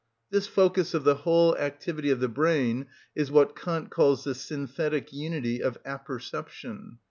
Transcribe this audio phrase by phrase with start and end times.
[0.31, 5.13] This focus of the whole activity of the brain is what Kant called the synthetic
[5.13, 6.99] unity of apperception (_cf.